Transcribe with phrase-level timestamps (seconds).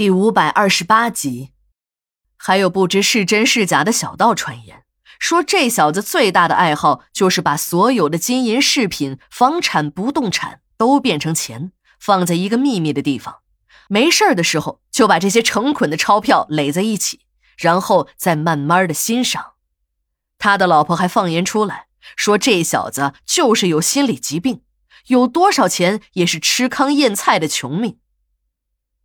[0.00, 1.50] 第五百二十八集，
[2.38, 4.84] 还有不知是真是假的小道传言，
[5.18, 13.40] 说这小子最大的爱好就是把所有的金银饰品、房产、不动产都变成钱，放在一个秘密的地方。
[13.90, 17.26] 没事的时候，就把这些成捆的钞票垒在一起，
[17.58, 19.52] 然后再慢慢的欣赏。
[20.38, 24.62] 他的老婆还放言出来，说这小子就是有心理疾病，
[25.08, 27.98] 有多少钱也是吃糠咽菜的穷命。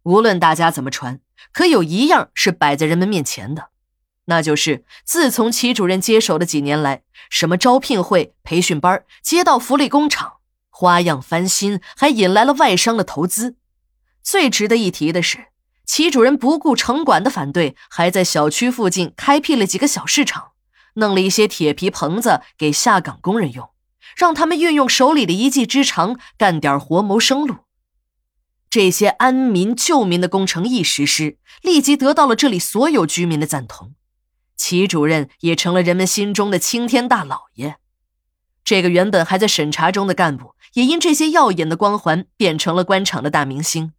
[0.06, 1.20] 无论大家怎么传，
[1.52, 3.70] 可有一样是摆在人们面前的，
[4.26, 7.02] 那就是自从齐主任接手的几年来，
[7.32, 10.34] 什么招聘会、培训班、街道福利工厂，
[10.70, 13.55] 花样翻新，还引来了外商的投资。
[14.22, 15.48] 最值得一提的是，
[15.88, 20.52] 齐主任不顾城管的反对，还在小区附近开辟了几个小市场，
[20.94, 23.70] 弄了一些铁皮棚子给下岗工人用，
[24.16, 27.65] 让他们运用手里的一技之长，干点活谋生路。
[28.75, 33.95] 这些安民救民的工程一实施，立即得到了这里所有居民的赞同。
[34.57, 37.77] 齐主任也成了人们心中的青天大老爷。
[38.65, 43.93] 这个原本还在审查中的干部，也因这些耀眼的光环，变成了官场的大明星。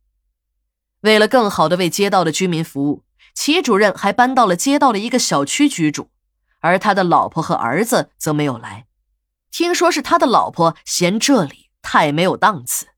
[1.00, 3.02] 为了更好的为街道的居民服务，
[3.34, 6.10] 齐主任还搬到了街道的一个小区居住，
[6.60, 8.84] 而他的老婆和儿子则没有来。
[9.50, 12.88] 听说是他的老婆嫌这里太没有档次。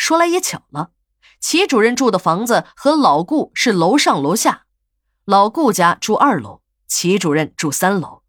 [0.00, 0.92] 说来也巧了，
[1.40, 4.62] 齐主任住的房子和老顾是楼上楼下，
[5.26, 8.22] 老顾家住二楼，齐主任住三楼。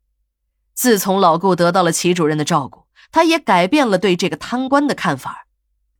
[0.74, 5.48] 自从老顾得到了齐主任的照顾，他也改变了对这个贪官的看法。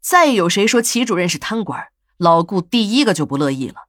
[0.02, 3.88] 再有谁说齐主任是贪官，老顾第一个就不乐意了。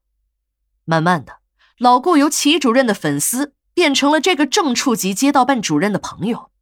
[0.84, 1.38] 慢慢的，
[1.78, 6.52] 老顾由齐主任的粉丝变成了这个正处级街道办主任的朋友。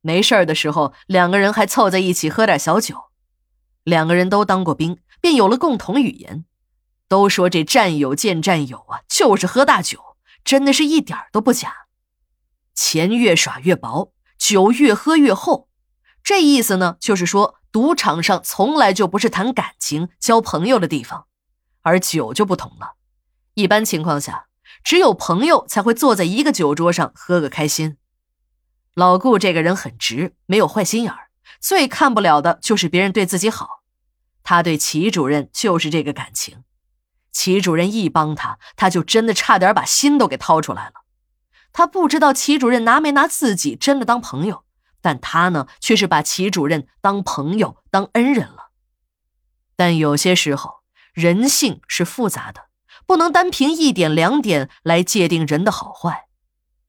[0.00, 2.96] 没事的时候，两个人还凑在一起喝点小酒。
[3.84, 6.44] 两个人都当过兵，便有了共同语言。
[7.06, 11.86] 都说这战友见战友啊，就是喝大酒，真的是一点都不假。
[12.74, 15.68] 钱越耍越薄，酒越喝越厚。
[16.22, 21.26] 这意思呢，就是说赌场上从来就不是谈感情、交朋友的地方，
[21.82, 22.94] 而酒就不同了。
[23.52, 24.46] 一般情况下，
[24.82, 27.98] 只有朋友才会坐在一个酒桌上喝个开心。
[28.94, 31.23] 老顾这个人很直，没有坏心眼儿。
[31.60, 33.82] 最看不了的就是别人对自己好，
[34.42, 36.64] 他对齐主任就是这个感情。
[37.32, 41.04] 齐主任一帮他，他就真的差点把心都给掏出来了。
[41.72, 44.64] 他不知道齐主任拿没拿自己真的当朋友，
[45.00, 48.70] 但他呢，却是把齐主任当朋友、当恩人了。
[49.74, 52.68] 但有些时候，人性是复杂的，
[53.06, 56.28] 不能单凭一点两点来界定人的好坏。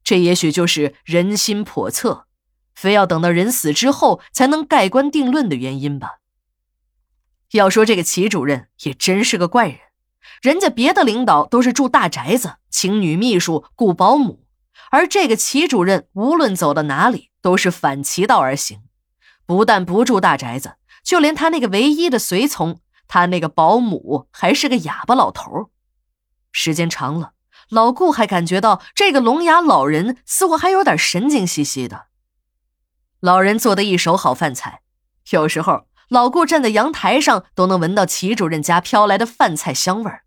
[0.03, 2.24] 这也许就是人心叵测。
[2.75, 6.19] 非要等到人死之后才能盖棺定论的原因吧。
[7.51, 9.79] 要说这个齐主任也真是个怪人，
[10.41, 14.45] 人家别的领导都是住大宅子，请女秘书、雇保姆，
[14.91, 18.81] 而这个齐主任无论走到哪里都是反其道而行，
[19.45, 25.69] 不但不住大宅子，就连他那个唯一的随从，他那个保姆还是个哑巴老头。
[26.51, 27.33] 时间长了，
[27.69, 32.07] 老顾还感觉到这个聋哑老人似乎还有点神经兮兮的。
[33.25, 34.81] 老人做的一手好饭菜，
[35.31, 40.25] 有时候老顾站在阳台上都能闻到齐主任家飘来的饭菜香味儿。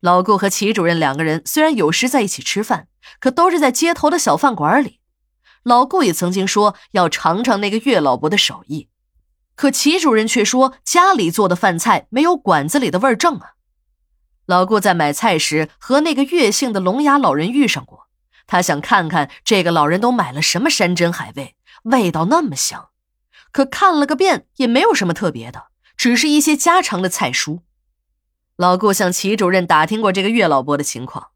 [0.00, 2.88] 老顾和齐主任两个人虽然有时在一起吃饭，
[3.20, 4.98] 可都是在街头的小饭馆里。
[5.62, 8.88] 老顾也曾经说要尝尝那个岳老伯的手艺，
[9.54, 13.52] 可齐主任却说家里做的饭菜没有馆子里的味儿正啊。
[14.46, 18.08] 老顾在买菜时和那个岳姓的聋哑老人遇上过，
[18.48, 21.54] 他想看看这个老人都买了什么山珍海味。
[21.82, 22.90] 味道那么香，
[23.50, 25.66] 可看了个遍也没有什么特别的，
[25.96, 27.60] 只是一些家常的菜蔬。
[28.56, 31.28] 老顾向齐主任打听过这个岳老伯的情况，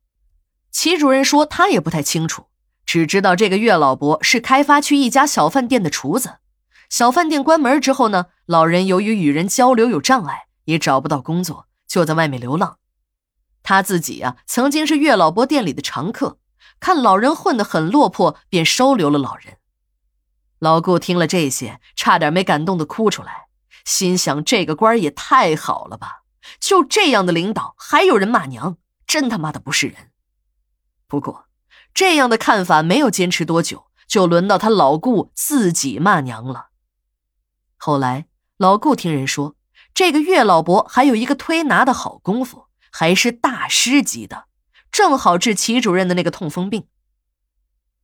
[0.71, 2.47] 齐主任说他也不太清楚，
[2.85, 6.37] 只知道这个岳老伯是开发区一家小饭店的厨子。
[6.89, 12.79] 小饭店关门之后呢，老人由于与人交流有障碍，也找不到工作，就在外面流浪。
[13.65, 16.39] 他自己呀，曾经是岳老伯店里的常客，
[16.79, 19.57] 看老人混得很落魄，便收留了老人。
[20.59, 23.49] 老顾听了这些，差点没感动的哭出来，
[23.85, 26.23] 心想：这个官也太好了吧！
[26.59, 30.13] 就这样的领导，还有人骂娘，真他妈的不是人。
[31.07, 31.47] 不过，
[31.93, 36.69] 这样的看法没有坚持多久，就轮到他老顾自己骂娘了。
[37.77, 38.27] 后来，
[38.57, 39.57] 老顾听人说，
[39.93, 44.47] 这个岳老伯还有一个推拿的好功夫，还是大师级的，
[44.91, 46.87] 正好治齐主任的那个痛风病。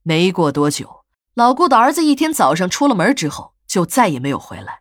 [0.02, 1.01] 没过多久。
[1.34, 4.80] 老顾的儿子一天早上出了门之后，就再也没有回来。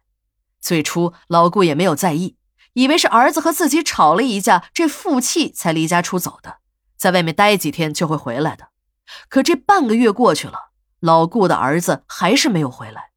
[0.59, 2.35] 最初，老顾也没有在意，
[2.73, 6.57] 以为是儿子和自己吵了一架，这负气才离家出走的，
[6.97, 8.67] 在外面待几天就会回来的。
[9.29, 13.10] 可这半个月过去了，老顾的儿子还是没有回来。